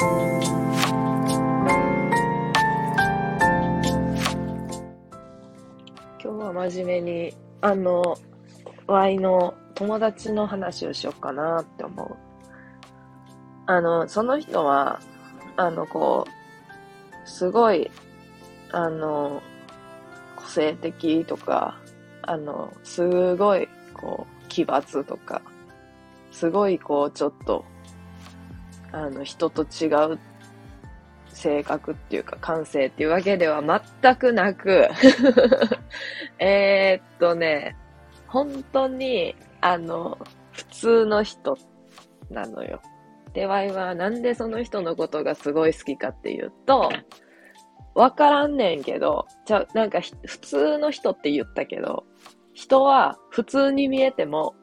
[0.00, 0.06] 今
[6.22, 8.16] 日は真面目に、あの、
[8.86, 12.16] ワイの友達の話をしようかなって思う。
[13.66, 15.00] あの、その人は、
[15.56, 17.90] あの、こう、すごい、
[18.70, 19.42] あの、
[20.36, 21.76] 個性的とか、
[22.22, 25.42] あの、すごい、こう、奇抜とか、
[26.30, 27.64] すごい、こう、ちょっと、
[28.92, 30.18] あの、人と違う
[31.28, 34.88] 性格っていうか感性っていうわけでは全くなく
[36.38, 37.76] えっとね、
[38.26, 40.18] 本当に、あの、
[40.52, 41.56] 普通の人
[42.30, 42.80] なのよ。
[43.32, 46.90] で、ワイはなんでその人のことがすごい好きかっていうと、
[47.94, 52.04] わからんねんけど、じゃ、なんか普通の人って言ったけど、
[52.52, 54.54] 人は普通に見えても、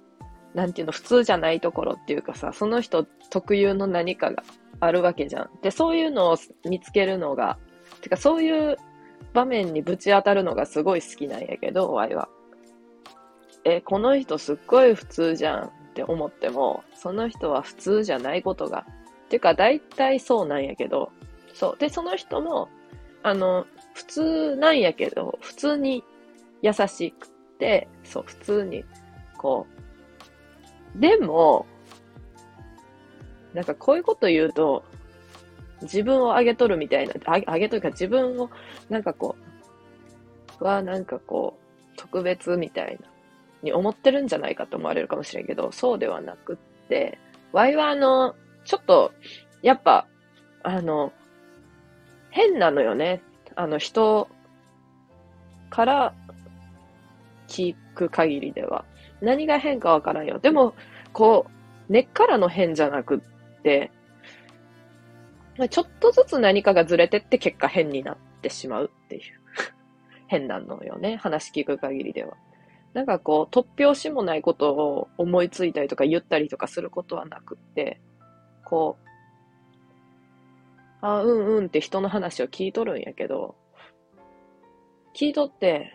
[0.55, 4.43] なんていうの、普通じゃないところっていうかさ、その人特有の何かが
[4.79, 5.49] あるわけじゃん。
[5.61, 6.37] で、そういうのを
[6.67, 7.59] 見つけるのが、
[8.01, 8.77] てかそういう
[9.33, 12.29] 場面にぶち当たるのがすごい好きなんやけど、ワイは。
[13.65, 18.85] え、この人すっごい普通じゃんって思っても、その人は普通じゃないことが。
[19.27, 21.11] てか、大体そうなんやけど、
[21.53, 21.77] そう。
[21.77, 22.69] で、その人も、
[23.23, 26.01] あの、普通なんやけど、普通に
[26.61, 27.27] 優しく
[27.59, 28.85] て、そう、普通に、
[29.37, 29.74] こう。
[30.95, 31.65] でも、
[33.53, 34.83] なんかこういうこと言うと、
[35.81, 38.49] 自分を上げとるみたいな、上げ、上げというか自分を、
[38.89, 39.35] なんかこ
[40.59, 43.07] う、はなんかこう、特別みたいな、
[43.61, 47.17] に思ってるんじゃないかと思われるかもしれんけど、そうではなくって、
[47.51, 49.13] ワイはあの、ちょっと、
[49.61, 50.07] やっぱ、
[50.63, 51.11] あの、
[52.31, 53.21] 変なのよね。
[53.55, 54.27] あの、人
[55.69, 56.13] から
[57.47, 58.85] 聞く限りでは。
[59.25, 60.39] 何が変かわからんよ。
[60.39, 60.75] でも、
[61.11, 61.47] こ
[61.89, 63.21] う、根っからの変じゃなくっ、
[65.57, 69.21] ま、ちょっとずつ何かがずれてって結果変になってしまうっていう
[70.27, 71.15] 変なのよね。
[71.17, 72.35] 話聞く限りでは。
[72.93, 77.99] なんかこう、突拍子もないことを思いついたりとか言ったりとかすることはなくって、
[78.63, 79.05] こう、
[81.01, 83.55] あ、うんうんって人の話を聞いとるんやけど、
[85.13, 85.94] 聞いとって、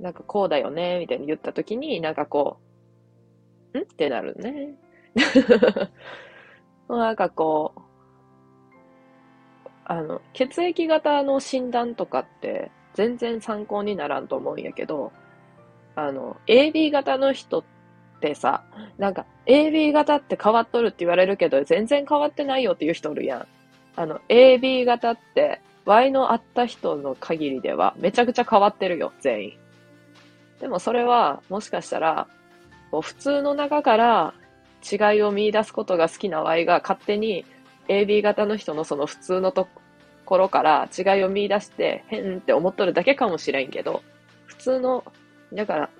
[0.00, 2.58] なんかこうだよね、みたいに言った時に、なんかこ
[3.74, 3.82] う、ん？
[3.82, 4.74] ってなるね。
[6.88, 7.80] なんかこう、
[9.84, 15.12] あの、血液型の診断とかって全然参考にならんと思うんやけど、
[15.94, 17.64] あの、AB 型の人っ
[18.20, 18.64] てさ、
[18.98, 23.46] なんか AB 型って変わっとるって言われるけど、全然変わってないよっていう人おるやん。
[23.96, 29.52] あの、AB 型って Y の会った人の限りではめちゃくちゃ変わってるよ、全員。
[30.60, 32.26] でもそれは、もしかしたら、
[32.90, 34.34] 普通の中から
[34.82, 37.44] 違いを見出すことが好きな Y が勝手に
[37.88, 39.68] AB 型の人のその普通のと
[40.24, 44.02] ころから違いを見出して変って思っとるだけかもしれんけど、
[44.46, 45.04] 普通の、
[45.52, 45.90] だから、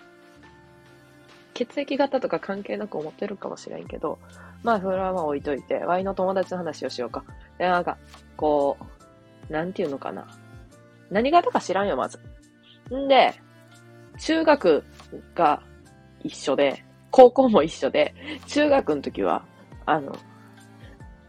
[1.55, 4.19] 血液型とか関係なく思ってるかもしれんけど、
[4.63, 7.25] まあそれはまあ置いといて、Y の友達の話をしようか。
[7.59, 7.97] で、なんか、
[8.37, 8.77] こ
[9.49, 10.27] う、なんていうのかな。
[11.11, 12.19] 何型か知らんよ、まず。
[12.93, 13.35] んで、
[14.19, 14.85] 中学
[15.35, 15.63] が
[16.23, 18.15] 一緒で、高校も一緒で、
[18.47, 19.45] 中学の時は、
[19.85, 20.13] あの、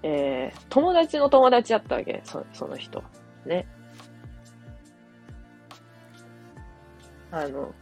[0.03, 3.03] えー、友達の友達やったわけ、そその人。
[3.45, 3.67] ね。
[7.31, 7.73] あの、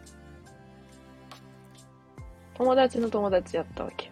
[2.55, 4.11] 友達の友達やったわけ。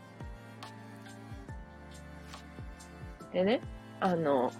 [3.31, 3.62] でね、
[4.00, 4.52] あの、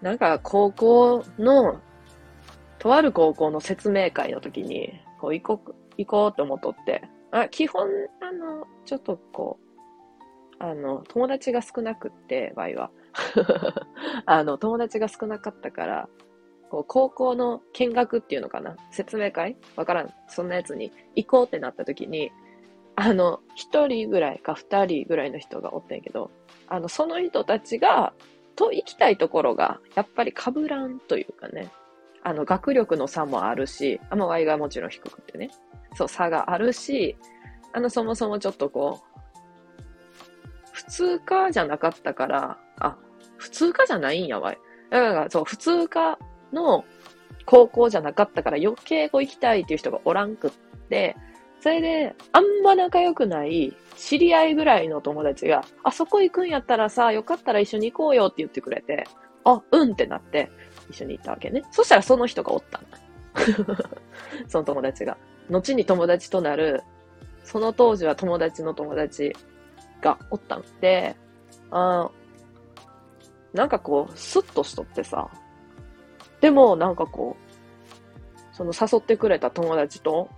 [0.00, 1.80] なんか高校の、
[2.82, 7.86] とある高校の説明会の時に、こう行こう、行こうと思っとって、あ、基本、
[8.20, 9.60] あの、ちょっとこ
[10.58, 12.90] う、あの、友達が少なくって、場合は。
[14.26, 16.08] あの、友達が少なかったから、
[16.70, 18.76] こう、高校の見学っていうのかな？
[18.90, 19.56] 説明会？
[19.76, 20.12] わからん。
[20.26, 22.32] そんなやつに行こうってなった時に、
[22.96, 26.32] あの、一人ぐらいか二人ぐらいの人がおったんやけど、
[26.66, 28.12] あの、その人たちが、
[28.56, 31.70] と行きたいところが、やっぱり被らんというかね、
[32.24, 35.50] あの、学力の差もあるし、あ、まあ、Y がもちろん低くてね。
[35.94, 37.16] そう、差があるし、
[37.72, 39.12] あの、そもそもちょっとこう、
[40.72, 42.96] 普通科じゃなかったから、あ、
[43.36, 44.58] 普通科じゃないんやわい。
[44.90, 46.18] だから、そう、普通科
[46.52, 46.84] の
[47.44, 50.50] 高校じゃなかったから余計こう行きたいっていう人がおらんくっ
[50.88, 51.16] て、
[51.60, 59.04] それで、あんま仲良くない知り合いぐらいの友達が、あそこ行くんやったらさ、よかったら一緒に行こうよって言ってくれて、
[59.44, 60.50] あ、うんってなって、
[60.92, 61.62] 一緒に行ったわけね。
[61.70, 62.98] そしたらその人がおったんだ。
[64.46, 65.16] その友達が。
[65.50, 66.82] 後に友達となる、
[67.42, 69.34] その当時は友達の友達
[70.00, 71.16] がおったんで、
[71.70, 72.10] あ
[73.52, 75.28] なんかこう、スッとしとってさ、
[76.40, 80.28] でもなんかこう、その誘ってくれた友達と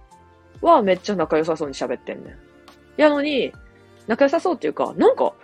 [0.61, 2.39] はめっちゃ仲良さそうに喋ってんねん。
[2.97, 3.53] やのに、
[4.06, 5.35] 仲良さそうっていうか、なんか、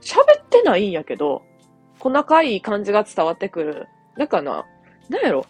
[0.00, 1.42] 喋ってないんやけど、
[1.98, 3.86] こう仲いい感じが伝わってくる。
[4.16, 4.66] だからな、
[5.08, 5.46] なんやろ？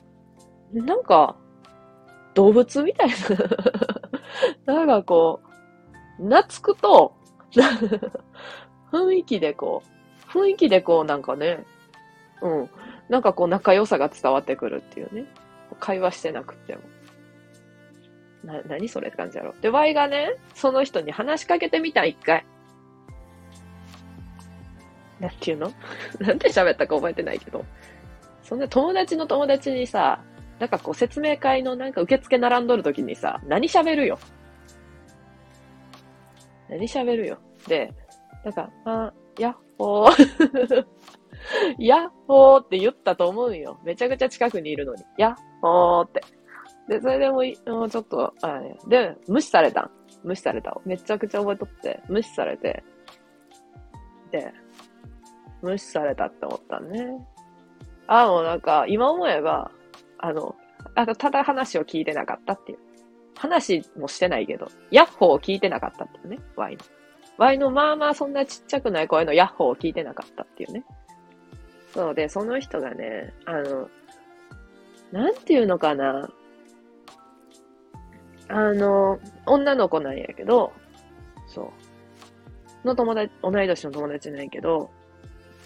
[0.72, 1.36] なんか、
[2.34, 3.14] 動物みたいな。
[4.74, 5.40] なんかこ
[6.18, 7.14] う、懐くと、
[8.90, 9.82] 雰囲気でこ
[10.26, 11.64] う、雰囲気でこうなんかね、
[12.40, 12.70] うん。
[13.08, 15.26] なんかこう仲良さが伝わってくるっていうね。
[15.80, 16.82] 会話してなくても。
[18.44, 19.54] な、何それって感じやろ。
[19.60, 22.44] で、Y がね、その人に話しかけてみた、一回。
[25.20, 25.72] なんていうの？
[26.18, 27.64] なんて喋ったか覚えてないけど。
[28.52, 30.22] そんな友達の友達にさ、
[30.58, 34.18] なんかこう説明会のなんか受付並んどるときにさ、何喋るよ？
[36.68, 37.38] 何喋るよ？
[37.66, 37.90] で、
[38.44, 40.84] なんか、あ、やっほー。
[41.80, 43.80] やっほーって言ったと思うよ。
[43.86, 45.02] めちゃくちゃ近くにいるのに。
[45.16, 46.20] やっほーって。
[46.90, 49.90] で、それでももうちょっと、あで、無視されたん。
[50.24, 50.78] 無視された。
[50.84, 52.84] めちゃくちゃ覚えとって、無視されて、
[54.30, 54.52] で、
[55.62, 57.31] 無視されたって思ったね。
[58.12, 59.70] ああ、もうなんか、今思えば、
[60.18, 60.54] あの、
[60.94, 62.78] あ、ただ話を聞いてなかったっていう。
[63.34, 66.82] 話もしてないけど、ヤッホーを聞いてなかったっていうね、ワイの。
[67.38, 70.84] ワイのまあまあそんなちっちゃくない声のヤッホーを聞いてなかったっていうね。
[71.94, 73.88] そうで、その人がね、あの、
[75.10, 76.28] なんていうのかな。
[78.48, 80.72] あの、女の子なんやけど、
[81.46, 81.72] そ
[82.84, 82.86] う。
[82.86, 84.90] の友達、同い年の友達なんやけど、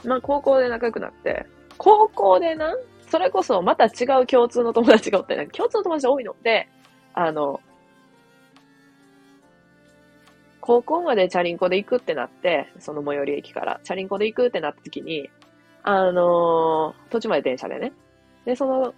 [0.04, 1.46] まあ高校で仲良くなって、
[1.78, 2.74] 高校でな、
[3.10, 6.68] それこそまた違う共通の友達がおって、共通の友達多いので、
[7.14, 7.60] あの、
[10.60, 15.30] 高校までチャリンコで行くってなって、その最寄り駅からチャリンコで行くってなった時に、
[15.84, 17.92] あのー、途中まで電車でね。
[18.44, 18.92] で、その、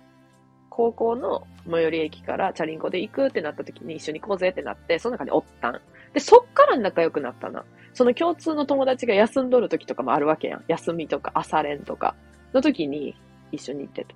[0.70, 5.80] 高校の最寄り駅からチャリンコで行くってなった時に一緒に行こうぜってなって、その中におったん。
[6.14, 7.64] で、そっから仲良くなったな。
[7.92, 10.64] その共通の友達が休んどる時とかもあるわけやん。
[10.68, 12.14] 休みとか朝練とか
[12.52, 13.14] の時に
[13.52, 14.14] 一緒に行ってた。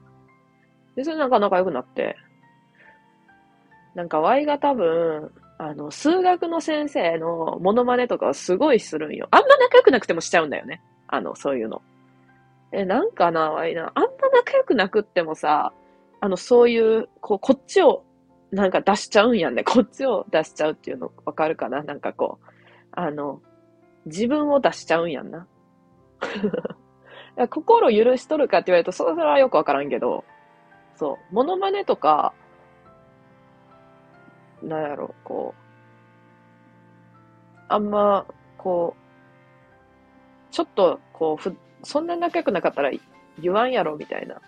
[0.97, 2.17] で、それなんか仲良くなって、
[3.95, 9.29] なんか Y が多分、あの、数学の先生のモノマネとかはすごいするんよ。
[9.31, 10.83] あんま仲良くなくてもしちゃうんだよね。
[11.09, 11.83] あの、そういうの。
[12.73, 13.93] え、なんかな、ワイな。
[13.95, 15.73] あんま仲良くなくってもさ、
[16.21, 18.05] あの、そういう、こう、こっちを、
[18.51, 19.63] なんか出しちゃうんやんね。
[19.65, 21.83] こっちを出しちゃうっていうのわかるかな？
[21.83, 22.47] なんかこう、
[22.93, 23.41] あの、
[24.07, 25.47] 自分を出しちゃうんやんな。
[27.49, 30.25] 心許しとるかって言われると、それはよくわからんけど、
[30.97, 32.35] そう、モノマネとか、
[34.63, 35.63] なんやろ、こう、
[37.69, 38.27] あんま、
[38.59, 42.91] こう、ちょっと、こう、ふ、そんな仲良くなかったら
[43.41, 44.41] 言わんやろ、みたいな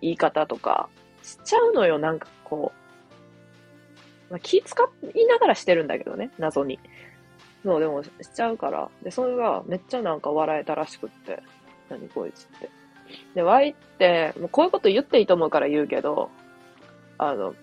[0.00, 0.88] 言い方とか、
[1.22, 2.72] しちゃうのよ、なんかこ
[4.30, 4.32] う。
[4.32, 4.82] まあ、気使
[5.14, 6.78] いながらしてるんだけどね、謎に。
[7.64, 8.88] そう、でもしちゃうから。
[9.02, 11.42] で、それがめっちゃなんか笑えたらしくって。
[11.88, 12.70] 何こいつって。
[13.34, 16.30] で、Y って、もうこういうこと言っていいと思うから言うけど、
[17.18, 17.54] あの、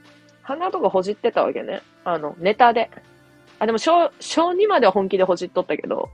[0.41, 1.81] 鼻とかほじってたわけね。
[2.03, 2.89] あの、ネタで。
[3.59, 6.09] あ、でも小、小2までは本気でほじっとったけど、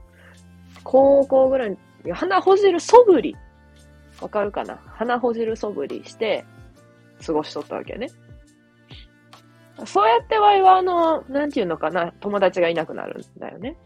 [0.84, 1.72] 高校ぐらい
[2.04, 3.38] に、鼻ほじる素振り。
[4.22, 4.78] わかるかな？
[4.88, 6.46] 鼻ほじる素振りして、
[7.26, 8.10] 過ごしとったわけね。
[9.86, 13.78] そうやってワイは、あの、なんていうのかな、友達がいなくなるんだよね。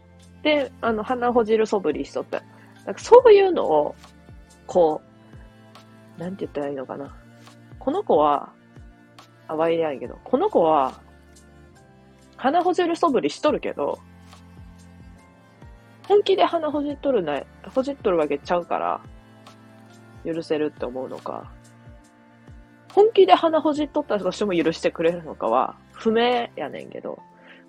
[0.42, 2.42] で、あの、鼻ほじる素振りしとった。
[2.86, 3.96] なんかそういうのを、
[4.66, 5.02] こ
[6.18, 7.16] う、なんて言ったらいいのかな。
[7.80, 8.52] この子は、
[9.48, 11.00] あ、ワイでやんけど、この子は、
[12.38, 14.00] 鼻ほじる素振りしとるけど、
[16.08, 19.02] 本気で鼻ほじっとるな、ほじっとるわけちゃうから、
[20.26, 21.52] 許せるって思うのか、
[22.94, 27.20] 本気で鼻ほじっとったとしても許してくれるのかは不明やねんけど、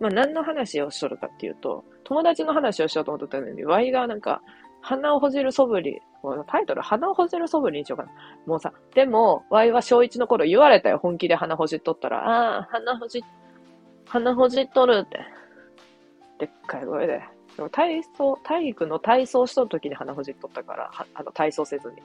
[0.01, 4.43] まあ何の話をしとるかっていうと、友達の話をしようと思ってたのに、ワイがなんか、
[4.83, 6.03] 鼻をほじる素振り、
[6.47, 8.13] タイトル、鼻をほじる素振りにしようかな。
[8.47, 13.25] もうさ、でも、ワイは小一の頃言われたよ、本気で鼻ほじっとったら、ああ、鼻ほじ、
[14.07, 15.21] 鼻ほじっとるって。
[16.39, 17.23] でっかい声で。
[17.57, 21.97] でも体操、体育の体操しとる時に鼻ほじっとったから、あの体操せずに。
[21.97, 22.03] だ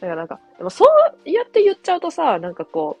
[0.00, 0.84] からなんか、でもそ
[1.24, 2.96] うやって言っちゃうとさ、なんかこ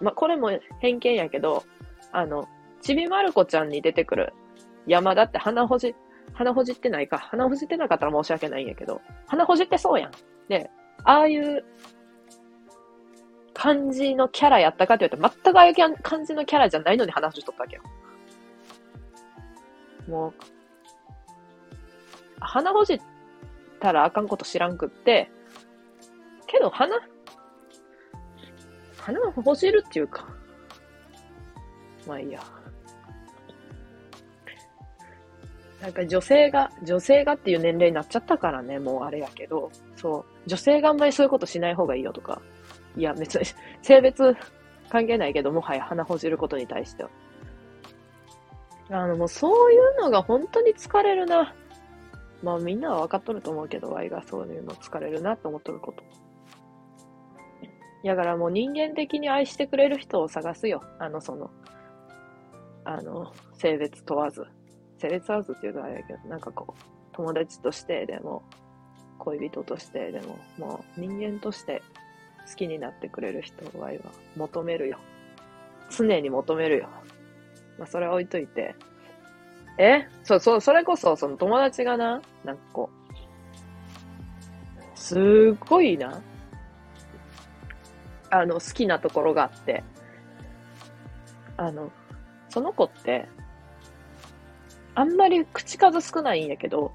[0.00, 0.50] う、まあ、これも
[0.80, 1.64] 偏見やけど、
[2.12, 2.48] あの、
[2.80, 4.32] ちびまる子ちゃんに出てくる
[4.86, 5.94] 山田って鼻ほじ、
[6.34, 7.18] 鼻ほじってないか。
[7.18, 10.10] 鼻ほじってなかったら申し訳ないんやけど、鼻ほじってそうやん。
[10.48, 10.70] で、
[11.04, 11.64] ああいう
[13.52, 17.82] 感じのキャラやったかって言うと、全くああいう感じのキャラじゃないのに鼻ほじとったわけよ。
[20.08, 20.34] もう、
[22.40, 23.00] 鼻ほじっ
[23.78, 25.30] たらあかんこと知らんくって、
[26.46, 26.96] けど花、
[28.98, 30.26] 花は欲しるっていうか、
[32.06, 32.40] まあいいや。
[35.80, 42.40] なんか女性が、女性がっていう年齢になっちゃったからね、もうあれやけど、そう、女性があんまりそういうことしない方がいいよとか、
[42.96, 43.46] いや別に、
[43.80, 44.36] 性別
[44.90, 47.10] 関係ないけど、もはや鼻ほじることに対しては。
[48.90, 51.54] あの、もうそういうのが本当に疲れるな。
[52.42, 56.02] まあみんなは分かっとると思うけど、ワイがそういうの疲れるなって思っとること。
[58.04, 60.82] だからもう人間的に愛してくれる人を探すよ。
[60.98, 61.50] あの、その、
[62.84, 64.44] あの、性別問わず。
[65.00, 68.42] 性別問わずっていうのはあれやけど、なんかこう、友達としてでも、
[69.18, 71.82] 恋人としてでも、もう人間として
[72.48, 74.98] 好きになってくれる人は今求めるよ。
[75.90, 76.88] 常に求めるよ。
[77.78, 78.74] まあ、それは置いといて。
[79.78, 80.06] え？
[80.24, 82.96] そうそう、それこそ、その友達がな、なんかこう、
[84.94, 85.20] すっ
[85.66, 86.20] ごいな、
[88.30, 89.82] あの、好きなところがあって、
[91.56, 91.90] あの、
[92.50, 93.26] その子って、
[94.94, 96.92] あんまり口数少ないんやけど、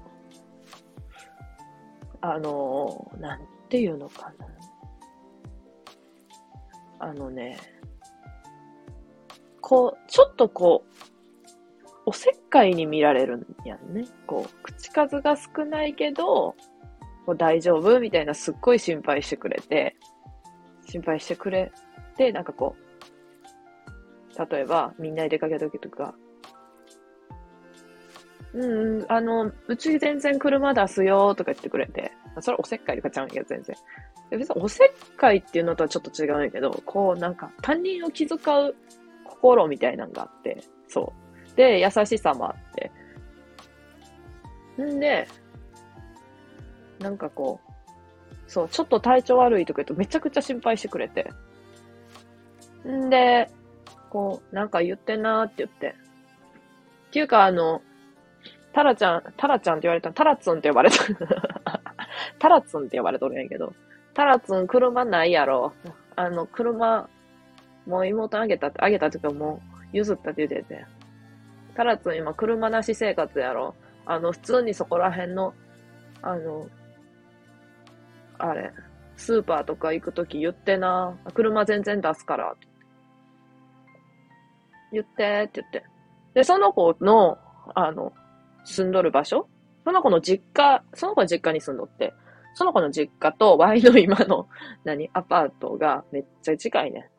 [2.20, 4.46] あの、なんていうのかな。
[6.98, 7.58] あのね、
[9.60, 11.06] こう、ちょっとこう、
[12.06, 14.04] おせっかいに見られるんやんね。
[14.26, 16.54] こう、口数が少ないけど、
[17.26, 19.96] こう大丈夫みたいなすっごい心配してくれて、
[20.88, 21.72] 心配してくれ
[22.16, 26.14] て、なんかこう、例えば、みんなで出かけた時とか、
[28.56, 32.10] うん、あの、うち全然車出すよとか言ってくれて、
[32.40, 33.76] それおせっかいとかちゃうんや全然。
[34.30, 38.74] 別におせっかいっていうのとはちょっと違うんやけど、こうなんか他人を気遣う
[39.24, 41.12] 心みたいなのがあって、そ
[41.52, 41.56] う。
[41.56, 42.90] で、優しさもあって。
[44.82, 45.28] んで、
[46.98, 47.72] なんかこう、
[48.46, 51.30] そう、ちょっと体調悪いとか言うとめちゃくちゃ心配してくれて。
[52.88, 53.50] んで、
[54.08, 55.94] こう、なんか言ってんなーって言って。
[57.08, 57.82] っていうか、あの、
[58.76, 60.98] タラちゃん、タラちゃんって言われたタラツンって呼ばれた。
[62.38, 63.72] タラツンって呼ばれとるんやけど。
[64.12, 65.72] タラツン車ないやろ。
[66.14, 67.08] あの、車、
[67.86, 69.62] もう妹あげたって、あげたってかも
[69.94, 70.84] う譲ったって言ってて。
[71.74, 73.74] タラツン今車なし生活やろ。
[74.04, 75.54] あの、普通にそこら辺の、
[76.20, 76.68] あの、
[78.36, 78.74] あれ、
[79.16, 81.16] スーパーとか行くとき言ってな。
[81.32, 82.54] 車全然出すから。
[84.92, 85.84] 言ってって言って。
[86.34, 87.38] で、その子の、
[87.74, 88.12] あの、
[88.72, 89.48] 住んどる場所？
[89.84, 92.12] その子の実家、その子は実家に住んどって、
[92.54, 94.48] その子の実家と Y の今の、
[94.84, 97.10] 何、アパートがめっちゃ近いね。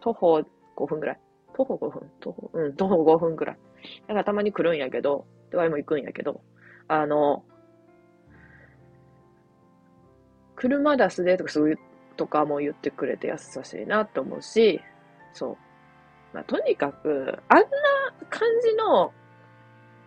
[0.00, 0.40] 徒歩
[0.76, 1.20] 5分ぐらい。
[1.54, 2.10] 徒歩5分？
[2.20, 3.58] 徒歩、うん、徒歩5分ぐらい。
[4.06, 6.42] だからたまに来るんやけど、で、Y も行くんやけど、
[6.88, 7.44] あの、
[10.56, 11.78] 車出すでとかそういう、
[12.16, 14.80] とかも言ってくれて優しいなって思うし、
[15.32, 15.56] そう。
[16.34, 17.66] まあ、とにかく、あんな
[18.28, 19.12] 感じの、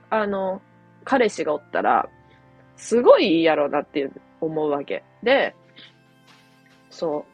[0.10, 0.62] あの、
[1.08, 2.10] 彼氏がおったら、
[2.76, 4.12] すごいいいやろうなって
[4.42, 5.06] 思うわけ。
[5.24, 5.56] で、
[6.90, 7.26] そ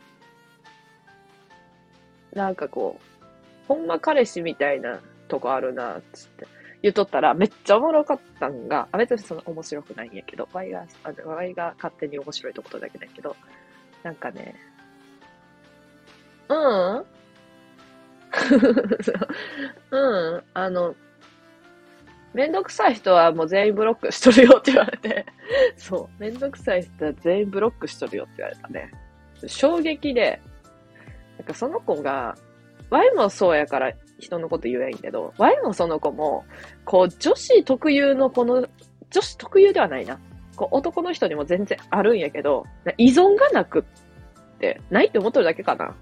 [2.32, 2.38] う。
[2.38, 3.26] なんかこう、
[3.68, 6.46] ほんま彼氏みたいなとこあるな、つって
[6.84, 13.36] 言っとったら、めっちゃおもろかったんが、あ、別にその面白くないんやけど、ワイが、あワイが勝手に面白いとことだけだけど、
[14.04, 14.54] なんかね、
[16.48, 17.06] うん、
[19.90, 20.96] うん、あの、
[22.34, 25.26] めんどくさい人はもう全員ブロックしとるよって言われて、
[25.78, 28.92] そう、めんどくさい人は全員ブロックしとるよって言われたね。
[29.48, 30.42] 衝撃で、
[31.38, 32.36] なんかその子が、
[32.90, 36.46] Y もそうやから人のこと言えんけど、Y もその子も、
[36.86, 38.68] こう女子特有のこの、
[39.12, 40.20] 女子特有ではないな。
[40.56, 42.66] こう男の人にも全然あるんやけど、
[42.98, 43.84] 依存がなくっ
[44.60, 45.96] て、ないって思っとるだけかな。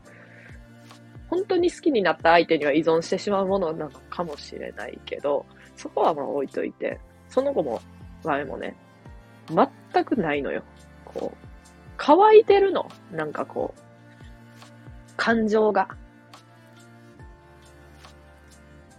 [1.30, 7.82] 本当に好きになった相手には依存してしまうものなのかもしれないけど、そこはまあ置いといて、その子も、
[8.24, 8.76] 前もね、
[9.94, 10.64] 全くないのよ。
[11.06, 11.38] こう、
[11.98, 12.88] 乾いてるの。
[13.12, 13.82] なんかこう、
[15.18, 15.88] 感情が。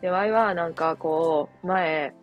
[0.00, 2.14] で、ワイはなんかこう、前、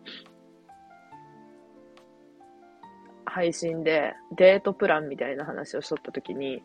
[3.25, 6.63] 配信でデートプランみたいな話をしとった時に、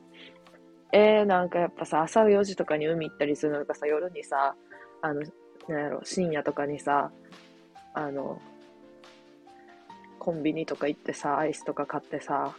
[0.92, 4.56] えー、なんかやっぱさ、朝4時とかに海行ったりするのかさ、夜にさ、
[5.02, 5.22] あの、
[5.68, 7.10] なんやろ、深夜とかにさ、
[7.94, 8.40] あの、
[10.18, 12.54] コンビニとか行ってさ、アイスとか買ってさ、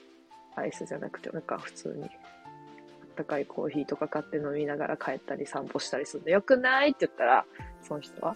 [0.56, 2.10] アイスじゃなくて、なんか普通に、あっ
[3.16, 6.90] たかいコーヒーとか買って飲みながら帰ったり散歩したりするのよくない？
[6.90, 7.46] って言ったら、
[7.82, 8.36] その人は、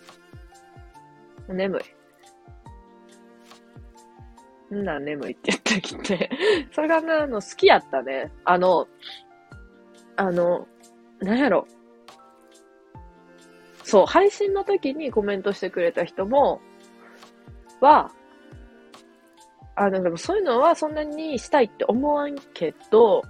[1.48, 4.76] 眠い。
[4.76, 6.30] んな眠いって言ってきて、
[6.74, 8.32] それが、あの、好きやったね。
[8.44, 8.88] あの、
[10.16, 10.68] あの、
[11.20, 11.68] なんやろ。
[13.84, 16.62] そう、配信の時にコメントしてくれた人も、
[17.82, 18.12] は、
[19.76, 23.24] あ、でもそういうのはそんなにしたいって思わんけど、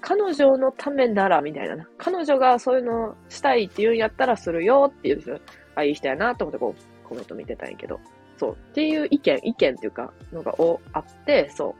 [0.00, 1.88] 彼女のためなら、みたいな。
[1.96, 5.40] 彼女がそういうのしたいって言うんやったらするよっていうんですよ、
[5.74, 7.98] あ、いい人やなと思ってこう、コメント見てたんやけど。
[8.36, 8.52] そう。
[8.52, 11.74] っていう意見、意見っていうか、のがおあって、そう。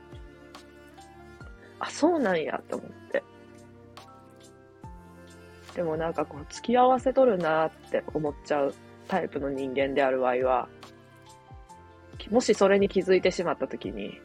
[1.79, 3.23] あ、そうなんやって思って。
[5.75, 8.73] でもなんかこう、付き合わせとるなって思っちゃう
[9.07, 10.67] タイプの人間である場合は、
[12.29, 14.19] もしそれに気づいてしまった時に、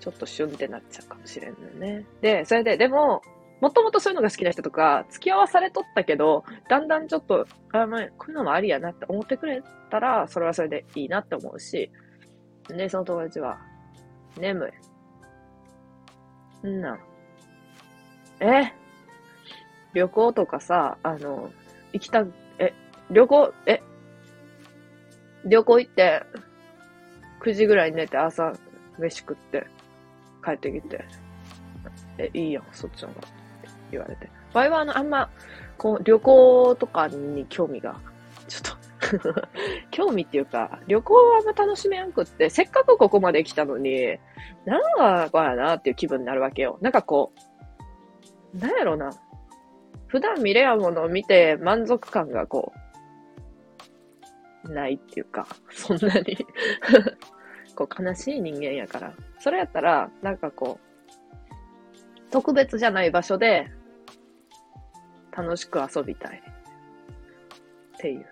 [0.00, 2.06] ちょっとシュンってなっちゃうかもしれんのよね。
[2.20, 3.22] で、それで、でも、
[3.60, 11.90] もともとそういうのが好きな人とか、付き合わされとったけど、だんだんちょっと、あ、まあ、こういうのもありやなって思ってくれたら、それはそれでいいなって思うし、
[12.68, 13.60] で、その友達は、
[14.36, 14.72] 眠
[16.64, 16.66] い。
[16.66, 16.98] んな。
[18.40, 18.72] え？
[19.94, 21.52] 旅行とかさ、あの、
[21.92, 22.24] 行きた、
[22.58, 22.72] え、
[23.10, 23.80] 旅行、え、
[25.44, 26.22] 旅行行って、
[27.42, 28.52] 9時ぐらいに寝て朝
[28.98, 29.66] 飯食って
[30.44, 31.04] 帰ってきて、
[32.18, 34.30] え、いいやん、そっちの方がって言われて。
[34.52, 35.30] 場合はあの、あんま、
[35.78, 37.96] こう、旅行とかに興味が、
[38.48, 39.42] ちょっと
[39.90, 44.18] 興味っていうか、旅行はあんま楽しめやんくって、せっかくここまで来たのに、
[44.64, 46.78] なんか、こうやなっていう気分になるわけよ。
[46.80, 47.32] なんかこ
[48.54, 49.10] う、なんやろな。
[50.06, 52.72] 普段見れやものを見て満足感がこ
[54.64, 56.36] う、ないっていうか、そんなに
[57.86, 59.14] こう悲しい人間やから。
[59.38, 63.70] それやったら、なんかこう、特別じゃない場所で、
[65.36, 66.42] 楽しく遊びたい。
[67.96, 68.26] っていう。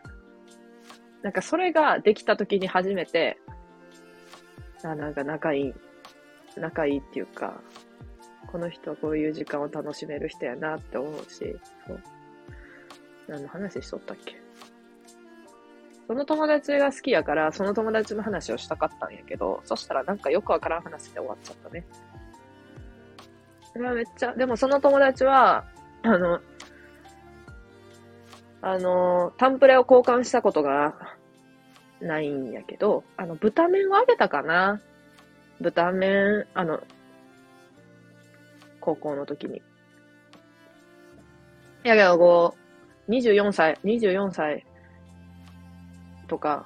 [1.23, 3.39] なんかそれができた時に初めて、
[4.83, 5.75] あ、なんか仲いい、
[6.57, 7.61] 仲いいっていうか、
[8.51, 12.01] この人はこういう時間を楽しめる人やなって思うし、そう。
[13.29, 14.41] 何の話しとったっけ？
[16.11, 21.87] その友達が好きやから、その友達の話をしたかったんやけど、そしたらなんかよくわからん話で終わっちゃったね。
[23.73, 25.65] それはめっちゃ、でもその友達は、
[26.03, 26.41] あの、
[28.61, 31.17] あの、タンプレを交換したことが
[32.01, 34.81] ないんやけど、あの、豚麺をあげたかな
[35.61, 36.83] 豚麺、あの、
[38.81, 39.59] 高校の時に。
[39.59, 39.63] い
[41.85, 42.57] やけど、こ
[43.07, 44.67] う、24歳、24歳
[46.31, 46.65] とか、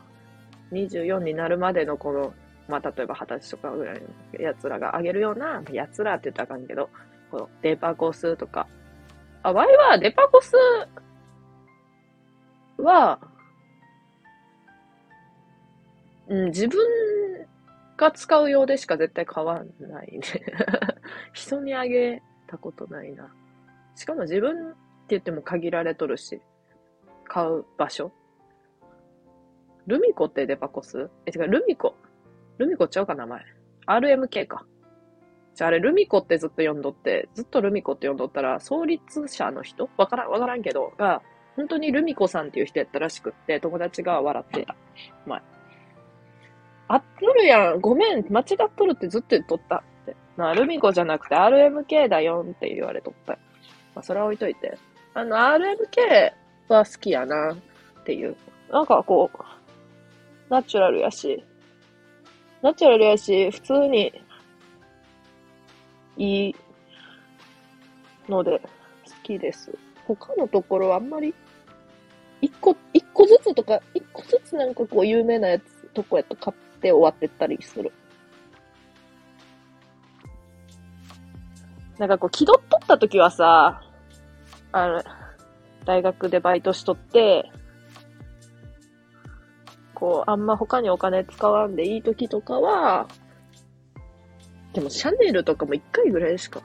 [0.73, 2.35] 24になるまでのこの、
[2.69, 6.91] まあ、例えば20歳とかぐらいの奴らがあげるような、奴らって言ったらあかんけど、
[7.31, 8.69] このデパコスとか。
[9.43, 10.53] あ、ワイはデパコス
[12.77, 13.19] は、
[16.29, 16.79] うん、自分
[17.97, 20.21] が使う用でしか絶対買わないね。
[21.33, 23.35] 人にあげたことないな。
[23.95, 24.77] しかも自分って
[25.09, 26.43] 言っても限られとるし、
[27.25, 28.13] 買う場所
[29.87, 31.11] ルミコってデパコス？
[31.27, 31.95] え、違う、ルミコ。
[32.59, 33.43] ルミコちゃうか名前。
[33.87, 34.65] RMK か。
[35.55, 39.89] じゃああれ、ルミコってずっと読んどって、ずっとルミコって読んどったら、創立者の人？
[39.97, 41.23] わからん、わからんけど、が、
[41.57, 44.75] 本当にルミコさんっていう人やったらしくって、友達が笑ってた。
[45.27, 45.43] 前。
[46.89, 47.81] あっとるやん。
[47.81, 48.27] ごめん。
[48.31, 50.17] 間違っとるってずっと言っとったって。
[50.37, 53.39] なルミコじゃなくて RMK だよんって言われとった。
[53.95, 54.77] まあ、それは置いといて。
[55.15, 56.33] あの、RMK
[56.69, 57.55] は好きやな
[58.01, 58.37] っていう。
[58.71, 59.39] なんかこう、
[60.49, 61.43] ナチュラルやし、
[62.63, 64.13] ナチュラルやし、普通に、
[66.17, 66.57] いい
[68.29, 69.77] ので、好きです。
[70.07, 71.35] 他のところはあんまり、
[72.41, 77.93] 一個、一個ずつとか、一個ずつなんかこう有名なやつ、とこやと買って終わってったりする。
[81.99, 83.83] なんかこう、気取っとった時はさ、
[84.73, 85.03] あの、
[85.85, 87.51] 大学でバイトしとって、
[90.05, 93.09] こう、あんま他にお金使わんでいい時とかは、
[94.75, 96.61] でもシャネルとかも一回ぐらいしか。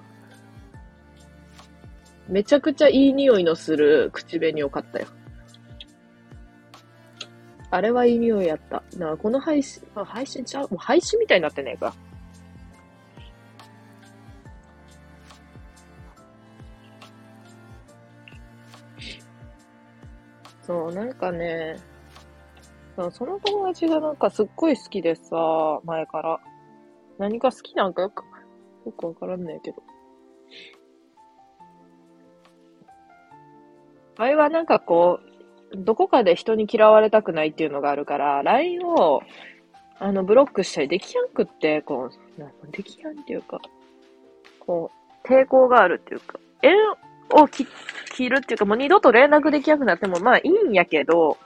[2.28, 5.08] めちゃくちゃいい匂いのする口紅を買ったよ。
[7.72, 8.84] あれはいい匂いやった。
[8.98, 10.68] なこの配信、あ、配信ちゃう？
[10.70, 11.94] もう配信みたいになってねえか。
[20.64, 21.78] そう、なんかね、
[23.12, 26.40] その友達がなんかすっごい好きでさ、前から。
[27.18, 28.24] 何が好きなんかよく、
[28.86, 29.84] よくわからんねえけど。
[34.18, 35.20] あれはなんかこ
[35.74, 39.22] う、どこかで人に嫌われたくないっていうのがあるから、LINE を
[40.02, 43.60] あの、ブロックしたりできやんくって、こう、なんできやんっていうか、
[44.60, 44.92] こ
[45.26, 46.74] う、抵抗があるっていうか、縁
[47.42, 47.68] を切
[48.30, 51.38] るっていうか、もう二度と連絡できなくなっても、まあいいんやけど、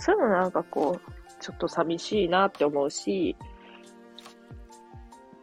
[0.00, 3.36] そういうのなんかこう、ちょっと寂しいなって思うし、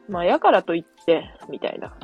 [0.09, 1.95] まあ、やからといって、みたいな。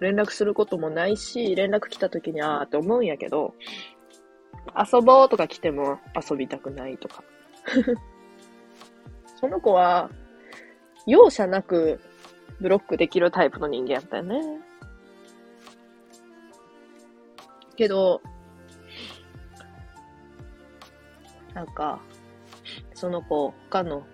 [0.00, 3.54] 連絡することもないし、連絡来た時に、あーって思うんやけど、
[4.76, 5.98] 遊ぼうとか来ても
[6.30, 7.24] 遊びたくないとか。
[9.40, 10.10] その子は、
[11.06, 12.00] 容赦なく
[12.60, 14.40] ブロックできるタイプの人間やったよね。
[17.76, 18.20] けど、
[21.54, 22.00] なんか、
[22.94, 24.04] その子、他の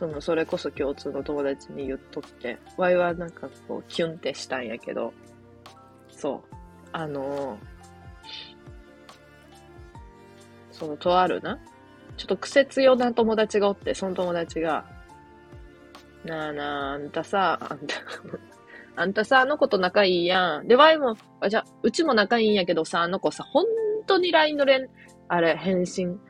[0.00, 5.12] その、それこそ共通の友達に言っとって、ワイはなんかこう、キュンってしたんやけど、
[6.08, 6.56] そう、
[6.90, 7.58] あのー、
[10.70, 11.58] その、とあるな、
[12.16, 14.86] ちょっと癖強な友達がおって、その友達が、
[16.24, 17.96] なあなあ、あんたさ、あんた
[18.96, 20.66] あんたさ、あの子と仲いいやん。
[20.66, 23.66] で、ワイも、あ、じゃうちも仲いいんやけどさ、あの子さ、本
[24.06, 24.88] 当に LINE の連、
[25.32, 26.20] あれ、返信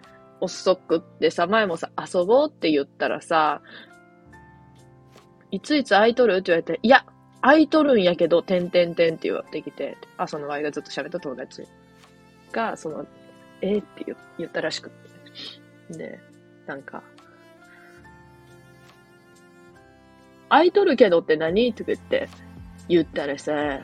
[0.42, 3.62] 遅くってさ、前もさ、遊ぼうって言ったらさ、
[5.50, 7.06] いついつ空いとるって言われて、いや、
[7.40, 11.64] 空いとるんやけど、てんてんてんって言われてきて、あ、その前がずっと喋った友達
[12.52, 13.06] が、その、
[13.62, 14.04] えー、って
[14.36, 15.96] 言ったらしくって。
[15.96, 16.20] で、
[16.66, 17.02] なんか、
[20.50, 22.28] 空いとるけどって何って言って、
[22.86, 23.80] 言ったらさ、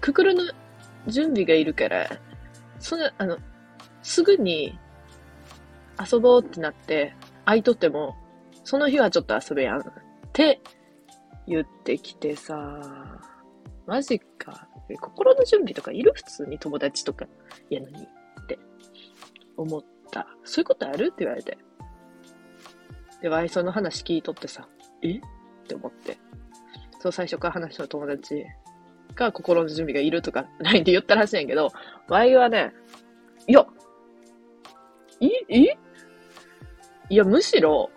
[0.00, 0.44] くくるの
[1.06, 2.08] 準備がいるから、
[2.78, 3.38] その、あの、
[4.02, 4.78] すぐに
[6.12, 8.16] 遊ぼうってなって、空いとっても、
[8.64, 9.80] その日はちょっと遊べやん。
[9.80, 9.82] っ
[10.32, 10.60] て
[11.46, 13.18] 言ってきてさ、
[13.86, 14.68] マジか。
[15.00, 16.12] 心の準備とかいる？
[16.14, 17.26] 普通に友達とか
[17.68, 18.08] やのに
[18.42, 18.58] って
[19.56, 20.26] 思った。
[20.44, 21.06] そういうことある？
[21.06, 21.58] って言われて。
[23.22, 24.66] で、ワイソの話聞いとってさ、
[25.02, 25.18] え？
[25.18, 25.20] っ
[25.68, 26.18] て思って。
[26.98, 28.44] そう、最初から話した友達
[29.14, 31.72] が心の準備がいるとか、ないって言ったらしいんやけど、
[32.08, 32.72] ワイはね、
[33.46, 33.66] いや、
[35.20, 35.70] い、い？
[37.10, 37.90] いや、むしろ、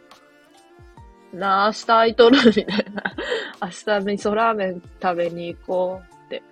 [1.33, 3.03] なあ、明日空いとるみたいな。
[3.61, 6.43] 明日味噌ラーメン食べに行こうって、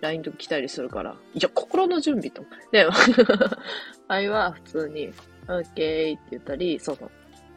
[0.00, 1.14] LINE とか来たりするから。
[1.34, 2.44] いや、心の準備と。
[2.72, 2.86] で、
[4.08, 5.12] ワイは普通に、
[5.48, 7.10] オッケーって言ったり、その、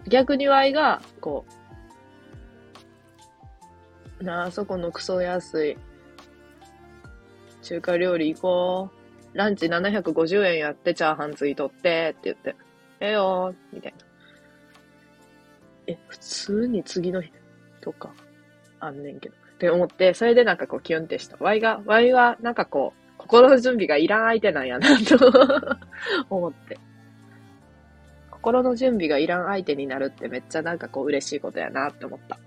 [0.07, 1.45] 逆にワイが、こ
[4.19, 5.77] う、なあ、そこのクソ安い
[7.63, 9.03] 中華料理行こう。
[9.37, 12.55] ランチ750円やって、チャーハンついとってって言って、
[12.99, 13.97] ええよー、みたいな。
[15.87, 17.31] え、普通に次の日
[17.81, 18.13] とか、
[18.79, 19.35] あんねんけど。
[19.35, 21.37] って思って、それでなんかこうキュンってした。
[21.39, 25.17] ワイが、ワイはなんかこう、心の準備がいらん相手なんやなと
[26.29, 26.77] 思って。
[28.29, 32.37] 心の準備がいらん相手になるってめっちゃなんかこう嬉しいことやなって思った。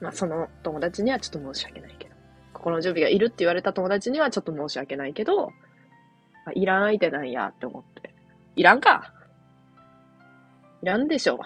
[0.00, 1.99] まあその友達にはちょっと申し訳ない。
[2.60, 5.48] 心の準備がいるって言われた友達にはちょっと申し訳ないけど、
[6.44, 8.14] あいらん相手なんやって思って。
[8.54, 9.14] いらんか
[10.82, 11.38] いらんでしょう。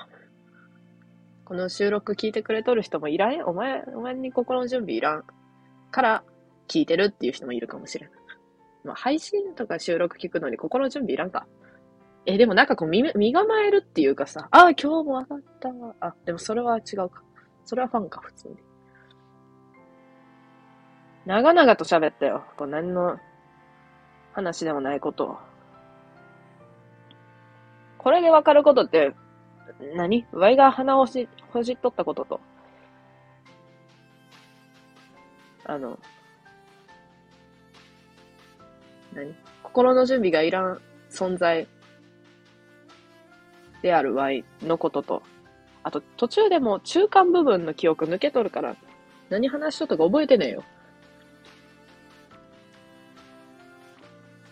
[1.44, 5.24] この収録聞いてくれとる人もいらんお前、お前に心の準備いらん
[5.92, 6.24] から
[6.68, 8.10] 聞いてるっていう人もいるかもしれん。
[8.82, 11.46] まあ、配信とか収録聞くのに心の準備いらんか。
[12.26, 15.68] え、でもなんかこう身、身構えるっていうかさ、ああ、今日も上がった。
[16.00, 17.22] あ、でもそれは違うか。
[17.66, 18.56] それはファンか、普通に。
[21.26, 22.44] 長々と喋ったよ。
[22.56, 23.18] こう何の
[24.32, 25.38] 話でもないこと。
[27.98, 29.14] これでわかることって
[29.96, 32.40] 何、ワイが鼻をし、ほじっとったことと。
[35.64, 35.98] あの、
[39.14, 39.34] 何？
[39.62, 41.66] 心の準備がいらん存在
[43.80, 45.22] であるワイのことと、
[45.82, 48.76] あと途中でも中間部分の記憶抜けとるから、
[49.30, 50.64] 何話しとったか覚えてねえよ。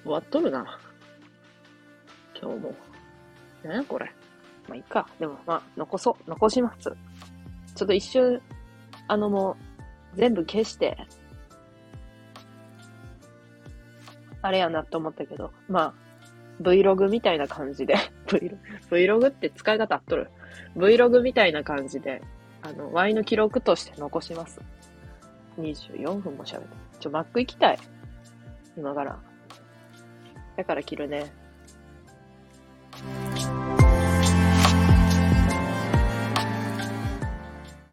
[0.03, 0.79] 終わっとるな。
[2.41, 2.75] 今日も。
[3.65, 4.13] なこれ。
[4.69, 5.09] まあ、いいか。
[5.19, 6.31] でも、まあ、残そう。
[6.31, 6.91] 残します。
[7.75, 8.41] ちょっと一瞬、
[9.09, 9.57] あのも
[10.15, 10.97] う、全部消して、
[14.43, 15.95] あれやなって思ったけど、ま
[16.61, 17.95] あ、Vlog みたいな感じで
[18.27, 18.59] Vlog、
[18.91, 20.31] Vlog って使い方あっとる
[20.77, 22.23] ?Vlog みたいな感じで、
[22.63, 24.61] あの、Y の記録として残します。
[25.59, 26.69] 24分も喋って。
[27.01, 27.79] ちょ、Mac 行きたい。
[28.77, 29.19] 今から。
[30.57, 31.33] だから着るね。